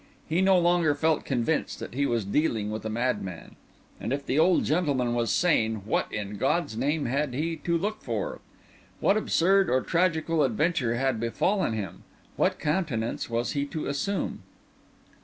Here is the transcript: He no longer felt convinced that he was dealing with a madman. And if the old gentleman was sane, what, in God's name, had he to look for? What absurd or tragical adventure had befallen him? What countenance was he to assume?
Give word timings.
He 0.27 0.41
no 0.41 0.57
longer 0.57 0.95
felt 0.95 1.25
convinced 1.25 1.77
that 1.77 1.93
he 1.93 2.07
was 2.07 2.25
dealing 2.25 2.71
with 2.71 2.83
a 2.85 2.89
madman. 2.89 3.55
And 3.99 4.11
if 4.11 4.25
the 4.25 4.39
old 4.39 4.63
gentleman 4.65 5.13
was 5.13 5.29
sane, 5.31 5.83
what, 5.85 6.11
in 6.11 6.37
God's 6.37 6.75
name, 6.75 7.05
had 7.05 7.35
he 7.35 7.55
to 7.57 7.77
look 7.77 8.01
for? 8.01 8.39
What 8.99 9.15
absurd 9.15 9.69
or 9.69 9.81
tragical 9.81 10.41
adventure 10.41 10.95
had 10.95 11.19
befallen 11.19 11.73
him? 11.73 12.01
What 12.35 12.57
countenance 12.57 13.29
was 13.29 13.51
he 13.51 13.63
to 13.67 13.85
assume? 13.85 14.41